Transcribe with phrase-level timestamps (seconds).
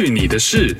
[0.00, 0.76] 去你的事！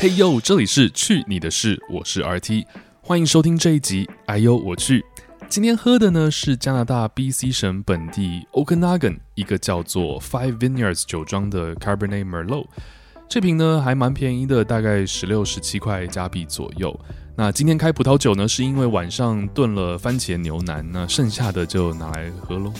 [0.00, 2.64] 嘿呦，这里是去你的事，我是 RT，
[3.02, 4.08] 欢迎收听这一集。
[4.24, 5.04] 哎呦，我去！
[5.50, 12.64] 今天喝的呢是加拿大 BC 省本地 Okanagan 一个叫做 Five Vineyards 酒庄的 Cabernet Merlot。
[13.28, 16.98] 这瓶呢还蛮便宜的，大概十六、十七块加币左右。
[17.36, 22.72] 那今天开葡萄酒呢，是因为晚上炖了番茄牛腩，那剩下的就拿来喝喽。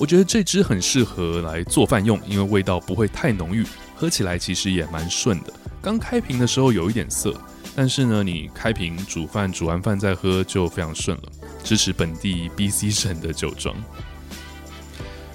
[0.00, 5.52] 我觉得这支很适合来做饭用，因为味道不会太浓郁，喝起来其实也蛮顺的。
[5.82, 7.38] 刚开瓶的时候有一点涩，
[7.76, 11.24] 但是呢，你开瓶煮饭，煮完饭再喝就非常顺了。
[11.62, 13.76] 支持本地 BC 省的酒庄。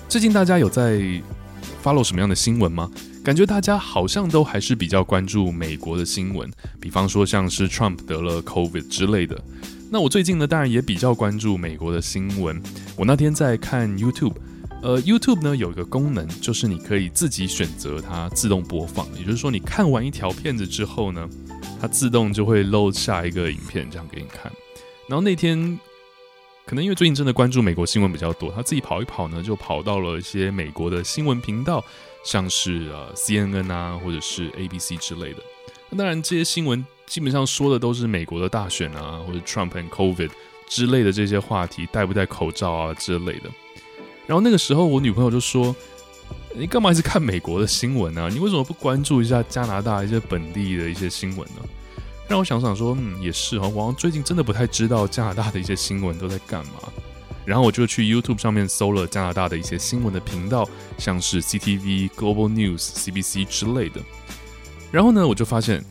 [0.10, 1.00] 最近大家有在
[1.84, 2.90] follow 什么样的新闻吗？
[3.24, 9.40] 感觉大家好像都还是比较关注美国的新闻，比方说像是 Trump 得了 COVID 之类的。
[9.92, 12.60] 那我最近呢，当然也比较关注美国的新闻。
[12.96, 14.34] 我那天在看 YouTube，
[14.86, 21.28] 呃，YouTube 呢有一个功能，就是你可以自己选择它自动播放，也就是说你看完一条片子之后呢，
[21.82, 24.52] 它自动就会 load 下一个影片，这样给你看。
[25.10, 25.80] 然后那天
[26.68, 31.84] 可能因为最近真的关注美国新闻比较多，他自己跑一跑呢，就跑到了一些美国的新闻频道。
[32.24, 35.40] 像是呃 CNN 啊，或者是 ABC 之类的。
[35.90, 40.32] 那当然，这些新闻基本上说的都是美国的大选啊，或者 Trump and COVID
[40.68, 43.50] 之类的这些话题，戴不戴口罩啊之类的。
[44.28, 45.76] 然后那个时候，我女朋友就说
[46.56, 48.28] ：“你干嘛一直看美国的新闻啊？
[48.32, 51.62] 你为什么不关注一下加拿大一些本地的一些新闻呢？”
[52.28, 56.92] 让我想想说，嗯，也是哈，我最近真的不太知道加拿大的一些新闻都在干嘛。
[57.46, 64.02] 然后我就去 YouTube 上面搜了加拿大的一些新闻的频道，像是 CTV、Global News、CBC 之类的。
[64.92, 65.86] 然后呢，我就发现，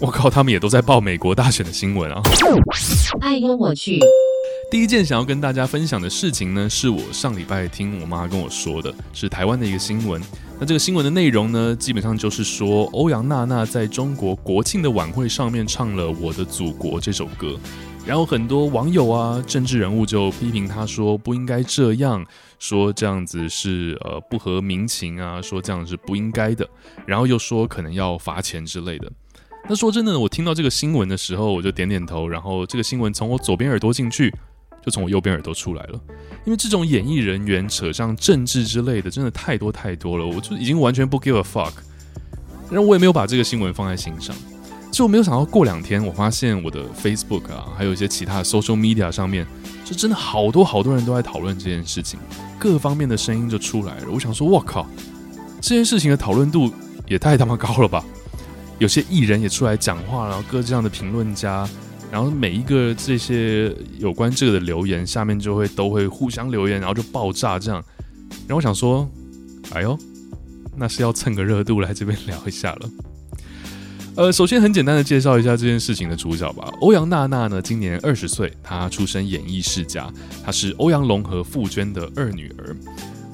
[0.00, 2.22] 我靠，他们也都在报美国大选的新闻啊！
[3.20, 4.00] 哎呦我去！
[4.70, 10.22] 第一件想要跟大家分享的事情呢，是我上礼拜听我妈跟我说的，是台湾的一个新闻。
[10.60, 17.58] 那这个新闻的内容呢，基本上就是说，欧阳娜娜在中国国庆的晚会上面唱了《我的祖国》这首歌。
[18.06, 22.24] 然后很多网友啊，政治人物就批评她说不应该这样，
[22.60, 26.68] 说这样子是呃不合民情啊，说这样是不应该的，
[27.04, 29.10] 然后又说可能要罚钱之类的。
[29.68, 34.32] 那说真的，我听到这个新闻的时候，我就点点头，然后这个新闻从我左边耳朵进去，
[34.84, 36.00] 就从我右边耳朵出来了。
[36.44, 41.72] 因为这种演艺人员扯上政治之类的，真的太多太多了，我就已经完全不 give a fuck，
[42.70, 44.34] 然后我也没有把这个新闻放在心上。
[44.90, 49.46] 就没有想到，过两天我发现我的 Facebook 啊，还有一些其他的 social media 上面，
[49.84, 52.18] 就真的好多好多人都在讨论这件事情，
[52.58, 54.06] 各方面的声音就出来了。
[54.10, 54.84] 我想说，我靠，
[55.60, 56.72] 这件事情的讨论度
[57.06, 58.04] 也太他妈高了吧！
[58.78, 61.68] 有些艺人也出来讲话，然后各这样的评论家，
[62.10, 67.82] 然后每一个这些有关这个的留言下面就会都会互相留言，然后就爆炸这样。
[68.46, 69.08] 然后我想说，
[69.72, 69.96] 哎呦，
[70.76, 72.90] 那是要蹭个热度来这边聊一下了。
[74.16, 76.68] 呃，首先很简单的介绍一下这件事情的主角吧。
[76.80, 80.12] 欧阳娜娜呢，今年二十岁，她出身演艺世家，
[80.44, 82.76] 她是欧阳龙和傅娟的二女儿。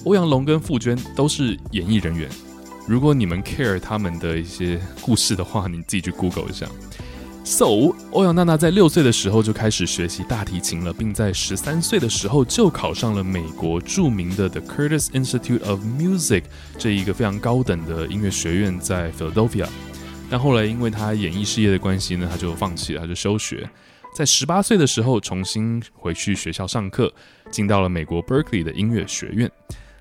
[0.04, 2.28] 欧阳龙跟傅娟都是演艺人员，
[2.86, 6.68] 如果你们 care 他们的一些故事的话，你自己去 Google 一下。
[7.46, 16.42] So，欧阳娜娜在六岁的时候就开始学习大提琴了，并在十三岁的时候就考上了美国著名的 The Curtis Institute of Music
[16.76, 19.68] 这一个非常高等的音乐学院，在 Philadelphia。
[20.28, 23.70] 但后来因为她演艺事业的关系呢，她就放弃了，她就休学。
[24.12, 27.12] 在十八岁的时候，重新回去学校上课，
[27.52, 29.48] 进到了美国 Berkeley 的音乐学院。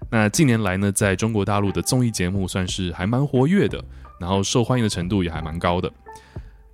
[0.10, 3.80] 那近年来呢，在中国大陆的综艺节目算是还蛮活跃的，
[4.20, 5.94] 然后受欢迎的程度也还蛮高的。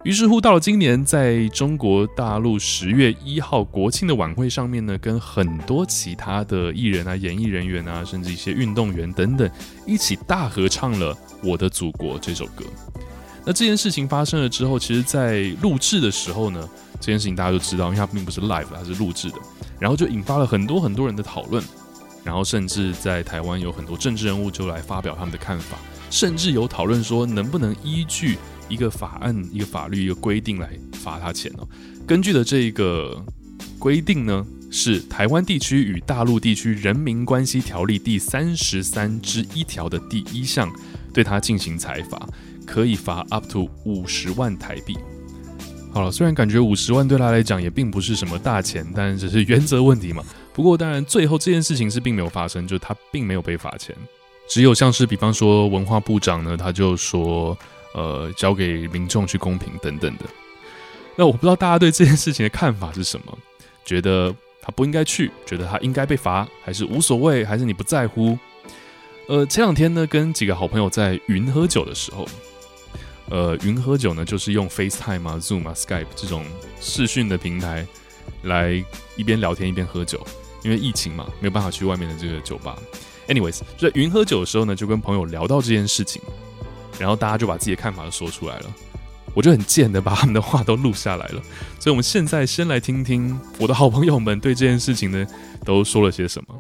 [0.04, 9.48] 于是乎，到了今年，在中国大陆十月一号国庆的晚会上面呢，跟很多其他的艺人啊、演艺人员啊，甚至一些运动员等等，
[9.86, 11.14] 一起大合唱了
[11.44, 12.66] 《我的祖国》这首歌。
[13.46, 16.68] 那这件事情发生了之后，其实，在录制的时候呢，
[17.00, 19.36] 这件事情大家都知道，因为它并不是 live，它是录制的，
[19.80, 21.64] 然后就引发了很多很多人的讨论，
[22.24, 25.78] 然后甚至在台湾有很多政治人物就来发表他们的看法，
[26.10, 28.40] 甚至有讨论说能不能依据
[28.72, 31.68] 一个法案、一个法律、一个规定来罚他钱哦。
[32.08, 33.24] 根据的这个
[33.78, 40.72] 规定呢，是《台湾地区与大陆地区人民关系条例》第三十三之一条的第一项，
[41.14, 42.28] 对他进行裁罚。
[42.64, 44.96] 可以罚 up to 五十万台币。
[45.92, 50.24] 好了，虽然感觉五十万对他来讲也并不是什么大钱，但只是原则问题嘛。
[50.54, 53.94] 不过当然，最后这件事情是并没有发生，就是他并没有被罚钱。
[54.48, 57.58] 只有像是比方说文化部长呢，他就说，
[57.94, 60.26] 呃，交给民众去公平等等的。
[61.16, 63.38] 那我不知道大家对这件事情的看法是什么？
[63.84, 68.38] 觉得他不应该去，觉得他应该被罚，还是无所谓，还是你不在乎？
[69.28, 72.28] 呃，前两天呢，跟几个好朋友在云喝酒的时候，
[73.30, 76.46] 呃，云喝酒呢，就是用 FaceTime 啊、Zoom 啊、Skype 这种
[76.80, 77.86] 视讯的平台
[78.44, 78.84] 来
[79.16, 80.26] 一边聊天一边喝酒，
[80.64, 82.78] 因为疫情嘛，没有办法去外面的这个酒吧。
[83.28, 86.22] Anyways，就在云喝酒的时候呢，就跟朋友聊到这件事情，
[87.02, 88.66] 然后大家就把自己的看法都说出来了。
[89.34, 91.42] 我就很贱的把他们的话都录下来了，
[91.80, 95.26] 所以我们现在先来听听我的好朋友们对这件事情呢
[95.66, 96.56] 都说了些什么。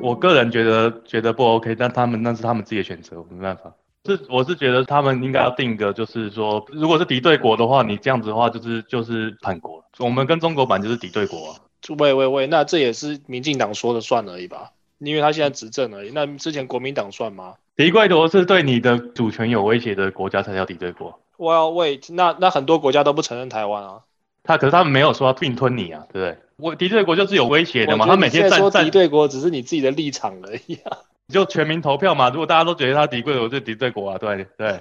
[0.00, 3.72] 我个人觉得觉得不 OK，但他们那是他们自己的选择，我没办法。
[4.06, 9.84] 是我是觉得他们应该要定个，就是说，如果是敌对国的话，你这样子的话就是就是叛国。
[9.98, 11.60] 我们跟中国版就是敌对国啊。
[11.98, 14.72] 喂喂喂，那这也是民进党说了算而已吧？
[14.98, 16.10] 因为他现在执政而已。
[16.12, 17.54] 那之前国民党算吗？
[17.78, 21.16] 敌对国是对你的主权有威胁的国家才叫敌对国。
[21.36, 24.00] Well wait，那那很多国家都不承认台湾啊。
[24.42, 26.38] 他可是他们没有说要并吞你啊，对不对？
[26.56, 28.04] 我敌对国就是有威胁的嘛。
[28.04, 30.98] 他每天在说敌对国只是你自己的立场而已啊。
[31.28, 34.80] 就全民投票嘛，如果大家都觉得他敌对国就敌对国啊，对对。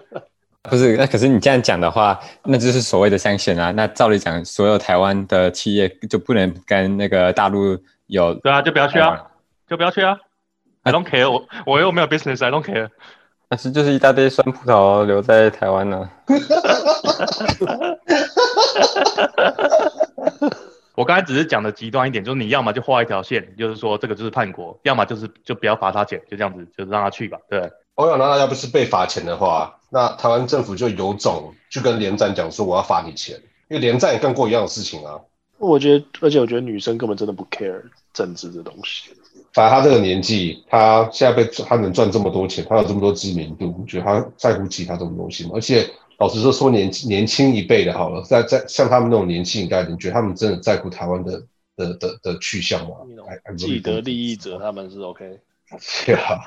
[0.62, 3.70] 不是，那可是你这样讲的话，那就是所谓的相选啊。
[3.70, 8.32] 那照理讲，所有台湾的企业就不能跟那个大陆有。
[8.36, 9.26] 对啊，就不要去啊，
[9.68, 10.16] 就不要去啊。
[10.82, 12.88] I don't care，我我又没有 business，I don't care。
[13.48, 16.08] 但是就是一大堆酸葡萄留在台湾呢。
[20.94, 27.38] 我刚才只是讲的极端一点，就是你要么就画一条线，就是说这个就是叛国；要么就是就不要罚他钱，就这样子，就是让他去吧。
[27.48, 27.70] 对。
[27.94, 33.36] 欧阳娜娜要不是被罚钱的话，那台湾政府就有种去跟连战讲说我要罚你钱，
[33.68, 35.20] 因为连战也干过一样的事情啊。
[35.58, 39.10] 我觉得，而且我觉得女生根本真的不 care 政治这东西。
[39.52, 45.50] 反正他这个年纪，他现在被他能赚这么多钱，他有这么多知名度，我觉得他在乎其他这种东西吗？
[45.54, 45.84] 而且
[46.18, 51.42] 老实说，说年年轻一辈的，好了，在在像他们那种年轻一代，你觉得他们真的在乎台湾的
[51.76, 52.94] 的的的去向吗？
[53.56, 55.40] 既得利益者他们是 OK。
[55.80, 56.38] 是啊，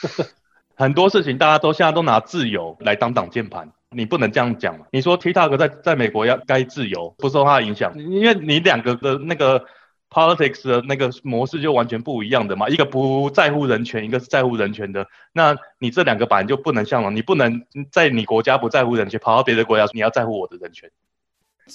[0.76, 4.78] 很多事情大家都现在都拿自由来当挡箭牌，你不能这样讲。
[4.92, 9.64] 你说 TikTok 在在美国要该自由，不受他的影响，因为你两个的那个。
[10.08, 15.06] Politics 的那个模式就完全不一样的嘛，一个不在乎人权，一个是在乎人权的。
[15.32, 20.90] 那你这两个版就不能像了，你不能在你国家不在乎人权，跑到别的国家你要在乎我的人权。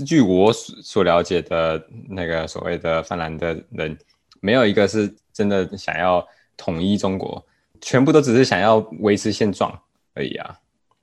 [0.06, 3.98] 据我所了解的那个所谓的泛蓝的人，
[4.40, 6.26] 没有一个是真的想要
[6.56, 7.46] 统一中国，
[7.82, 9.78] 全部都只是想要维持现状
[10.14, 10.56] 而已啊。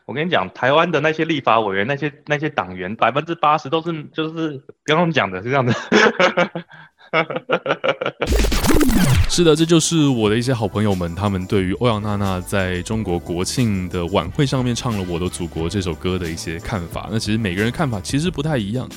[0.07, 5.75] 我跟你讲，台湾的那些立法委员、那些那些党员，百分之八十都是就是刚刚讲的是这样的。
[9.29, 17.09] 是的，这就是我的一些好朋友们，他们对于欧阳娜娜在中国国庆的晚会上面唱了《我的祖国》这首歌的一些看法。
[17.11, 18.89] 那其实每个人看法其实不太一样。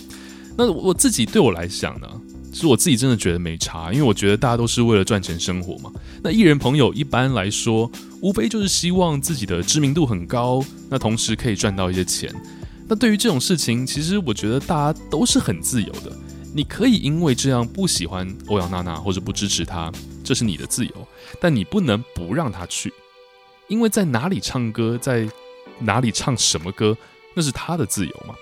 [0.58, 2.08] 那我自己对我来讲呢，
[2.52, 5.92] 其实我自己真的觉得没差，因为我觉得大家都是为了赚钱生活嘛。
[6.24, 7.90] 那艺人朋友一般来说，
[8.22, 12.34] 无非就是希望自己的知名度很高，那同时可以赚到一些钱。
[12.88, 16.12] 那对于这种事情，其实我觉得大家都是很自由的。
[16.53, 19.92] 你可以因为这样不喜欢欧阳娜娜或者不支持她，
[20.24, 21.07] 这是你的自由，
[21.39, 22.94] 但你不能不让她去，
[23.68, 25.27] 因为在哪里唱歌，在
[25.80, 26.98] 哪里唱什么歌，
[27.33, 28.36] 那是她的自由嘛。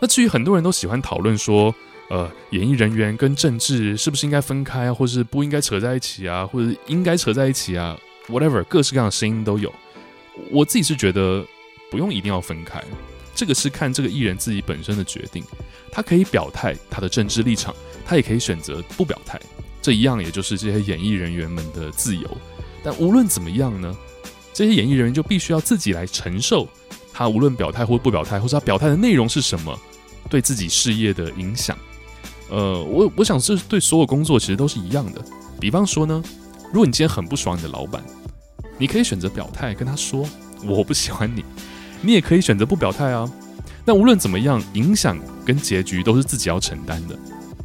[0.00, 1.74] 那至于很多人都喜欢讨论说，
[2.10, 9.72] 呃，演艺人员跟政治是不是应该分开啊，或是不应该扯在一起啊，或者应该扯在一起啊，whatever，各式各样的声音都有。
[10.50, 11.44] 我自己是觉得
[11.90, 12.82] 不用一定要分开。
[13.38, 15.44] 这个是看这个艺人自己本身的决定，
[15.92, 17.72] 他可以表态他的政治立场，
[18.04, 19.40] 他也可以选择不表态，
[19.80, 22.28] 这一样也就是这些演艺人员们的自由。
[22.82, 23.96] 但无论怎么样呢，
[24.52, 26.66] 这些演艺人员就必须要自己来承受
[27.12, 29.78] 他无论表态或不表态，或者他表态的内容是什么，
[30.28, 31.78] 对自己事业的影响。
[32.50, 35.24] 呃，我我想这对所有工作其实都是一样的。
[35.60, 36.20] 比方说呢，
[36.72, 38.02] 如果你今天很不爽你的老板，
[38.78, 40.28] 你可以选择表态跟他说，
[40.64, 41.44] 我不喜欢你。
[42.00, 43.30] 你也可以选择不表态啊，
[43.84, 47.18] 但无论怎么样，影响跟结局都是自己要承担的。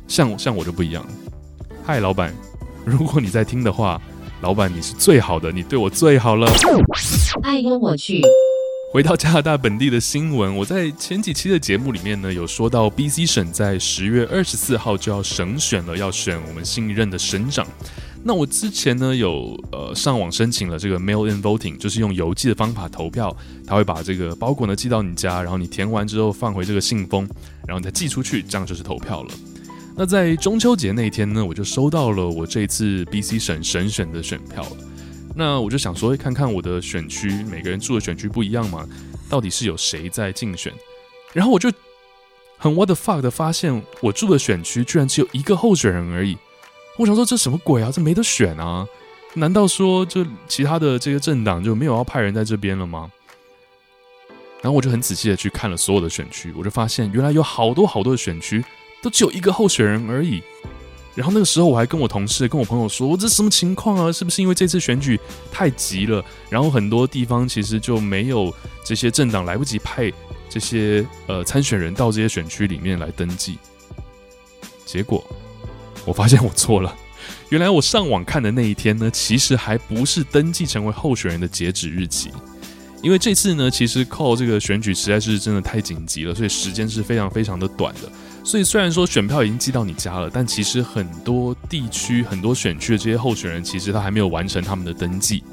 [0.08, 1.06] 像像我就不一样。
[1.86, 2.34] 嗨，老板，
[2.86, 4.02] 如果你在听的话，
[4.42, 6.52] 老板你是最好的，你对我最好了。
[7.44, 8.22] 哎呦我去。
[8.92, 17.66] 回到加拿大本地的新闻，我在前几期的节目里面呢，有说到 BC 省在十月二十四号就要省选了，要选我们新一任的省长。
[18.26, 23.36] 那我之前呢有呃上网申请了这个 mail-in voting，就是用邮寄的方法投票，
[23.68, 27.28] 他会把这个包裹呢寄到你家，然后你填完之后放回这个信封，
[27.68, 29.34] 然后你再寄出去，这样就是投票了。
[29.96, 34.78] 那在中秋节那天呢，我就收到了我这次 BC 省省选的选票了。
[35.36, 38.88] 那我就想说，看看我的选区，每个人住的选区不一样嘛，
[39.30, 40.72] 到底是有谁在竞选？
[41.34, 41.70] 然后我就
[42.58, 46.38] 很 what the fuck 的发现，我住的选区居然只有一个候选人而已。
[46.98, 47.92] 我想说这什么鬼啊？
[47.92, 48.88] 这没得选啊？
[49.34, 53.12] 难道说就其他的这个政党就没有要派人在这边了吗？
[54.62, 58.64] 然后我就很仔细的去看了所有的选区，我就发现原来有好多好多的选区
[59.02, 60.42] 都只有一个候选人而已。
[61.16, 64.12] 然后那个时候我还跟我同事、跟我朋友说：“我这什么情况啊？
[64.12, 65.20] 是不是因为这次选举
[65.52, 66.24] 太急了？
[66.50, 68.52] 然后很多地方其实就没有
[68.84, 70.12] 这些政党来不及派
[70.50, 73.58] 这些呃参选人到这些选区里面来登记？”
[74.86, 75.24] 结果
[76.06, 76.94] 我发现我错了，
[77.50, 82.30] 原来我上网看的那一天呢，其实还不是登记成为候选人的截止日期。
[83.02, 88.12] 因为这次呢，其实靠这个选举实在是真的太紧急了，所以时间是非常非常的短的。
[88.46, 95.44] 所以虽然说选票已经寄到你家了，但其实很多地区、很多选区的这些候选人，其实他还没有完成他们的登记。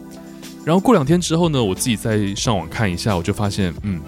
[0.64, 4.00] 然后过两天之后呢，我自己再上网看一下，我就发现，嗯。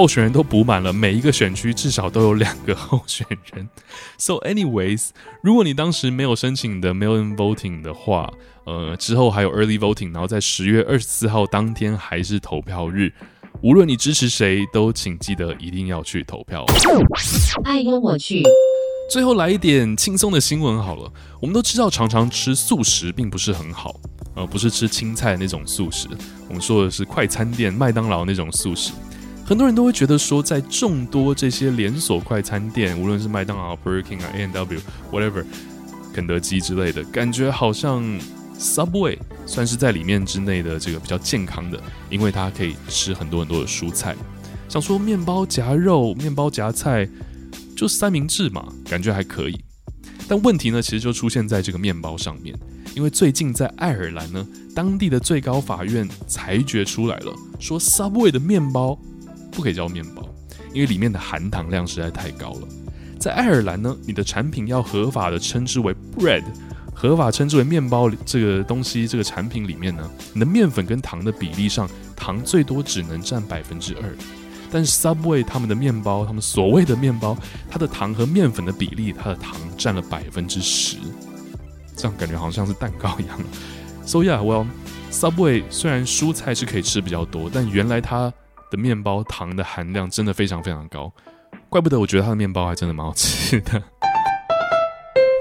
[0.00, 3.68] 候选人都补满了，每一个选区至少都有两个候选人。
[4.16, 5.10] So, anyways，
[5.42, 8.32] 如果你当时没有申请的 mail-in voting 的话，
[8.64, 13.12] 呃，之后还有 early voting，然后在十月二十四号当天还是投票日。
[13.60, 16.64] 无论你支持谁，都请记得一定要去投票。
[17.64, 18.42] 爱优我去。
[19.10, 21.12] 最后来一点轻松的新闻好了。
[21.42, 24.00] 我们都知道，常常吃素食并不是很好，
[24.34, 26.08] 呃，不是吃青菜那种素食，
[26.48, 28.92] 我们说的是快餐店麦当劳那种素食。
[29.50, 34.80] 很多人都会觉得说，在众多这些连锁快餐店，无论是麦当劳、Burger King 啊、A&W、
[35.10, 35.44] whatever、
[36.14, 38.00] 肯德基之类的，感觉好像
[38.56, 44.14] Subway 算是在里面之内的这个比较健康的，因为它可以吃很多很多的蔬菜。
[44.68, 47.08] 想说面包夹肉、面包夹菜，
[47.76, 49.60] 就三明治嘛，感觉还可以。
[50.28, 52.56] 但问题呢，其实就出现在这个面包上面，
[52.94, 58.96] 因为最近在爱尔兰呢，当地的最高法院裁决出来了，说 Subway 的面包。
[59.50, 60.22] 不可以叫面包，
[60.72, 62.68] 因为里面的含糖量实在太高了。
[63.18, 66.42] 在爱尔兰呢，你的产品要合法的称之为 bread，
[66.94, 74.02] 合法称之为面包这个东西，这个产品里面呢，你的面粉跟糖的比例上，糖最多只能占百分之二。
[74.70, 77.36] 但是 Subway 他们的面包，他们所谓的面包，
[77.68, 80.96] 它的糖和面粉的比例，它的糖占了百分之十，
[81.94, 83.38] 这样感觉好像是蛋糕一样。
[84.06, 84.66] So yeah，well
[85.10, 88.32] Subway 虽然蔬菜是可以吃比较多，但原来它。
[88.70, 91.12] 的面包糖的含量真的非常非常高，
[91.68, 93.82] 怪不得我觉得它的面包还真的蛮好吃的。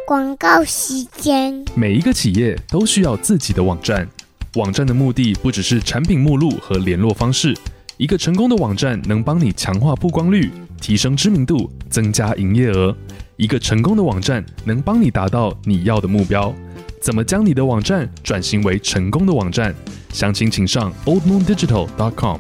[0.08, 4.10] 广告时间，每一个企业都需要自己的网站，
[4.56, 7.56] 网站的目的不只是产品目录和联络方式。
[7.98, 10.50] 一个成功的网站能帮你强化曝光率，
[10.82, 12.96] 提升知名度，增加营业额。
[13.36, 16.52] 一个成功的网站能帮你达到你要的目标。
[17.00, 19.76] 怎么将你的网站转型为成功的网站？
[20.12, 22.40] 详情请上 oldmoondigital.com。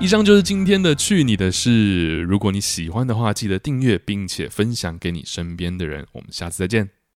[0.00, 2.22] 以上就是今天的去你的事。
[2.22, 6.06] 如果你喜欢的话，记得订阅并且分享给你身边的人。
[6.12, 6.99] 我们下次再见。